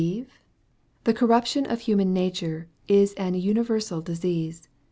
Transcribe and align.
141 0.01 0.31
The 1.03 1.13
corruption 1.13 1.65
of 1.67 1.81
human 1.81 2.11
nature 2.11 2.67
is 2.87 3.13
an 3.19 3.35
universal 3.35 4.01
dis 4.01 4.25
ease. 4.25 4.67